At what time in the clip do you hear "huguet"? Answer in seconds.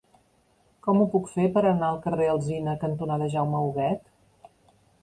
3.69-4.11